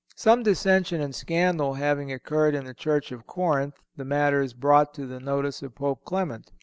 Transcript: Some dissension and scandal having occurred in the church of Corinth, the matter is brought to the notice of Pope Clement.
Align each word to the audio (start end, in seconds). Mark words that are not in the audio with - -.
Some 0.15 0.41
dissension 0.41 0.99
and 0.99 1.13
scandal 1.13 1.75
having 1.75 2.11
occurred 2.11 2.55
in 2.55 2.65
the 2.65 2.73
church 2.73 3.11
of 3.11 3.27
Corinth, 3.27 3.79
the 3.95 4.03
matter 4.03 4.41
is 4.41 4.55
brought 4.55 4.95
to 4.95 5.05
the 5.05 5.19
notice 5.19 5.61
of 5.61 5.75
Pope 5.75 6.03
Clement. 6.05 6.51